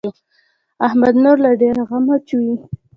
احمد 0.87 1.15
نور 1.23 1.37
له 1.45 1.51
ډېره 1.61 1.81
غمه 1.89 2.15
چويي. 2.27 2.55